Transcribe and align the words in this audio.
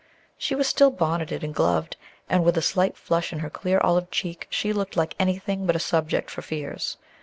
She 0.35 0.55
was 0.55 0.67
still 0.67 0.89
bonneted 0.89 1.43
and 1.43 1.53
gloved, 1.53 1.95
and 2.27 2.43
with 2.43 2.57
a 2.57 2.61
slight 2.63 2.97
flush 2.97 3.31
in 3.31 3.37
her 3.37 3.51
clear 3.51 3.77
olive 3.81 4.09
cheek 4.09 4.47
she 4.49 4.73
looked 4.73 4.97
like 4.97 5.13
anything 5.19 5.67
but 5.67 5.75
a 5.75 5.79
subject 5.79 6.31
for 6.31 6.41
fears. 6.41 6.97